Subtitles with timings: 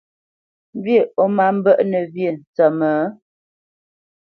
[0.77, 2.95] Mbî o nâʼ mbə́ʼnə̄ wyê ntsə́mə́?